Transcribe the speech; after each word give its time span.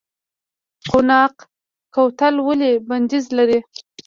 قوناق 0.89 1.35
کوتل 1.95 2.35
ولې 2.47 2.71
بندیز 2.87 3.25
لري؟ 3.37 3.59